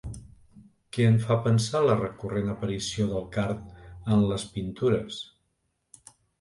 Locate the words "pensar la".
1.47-1.97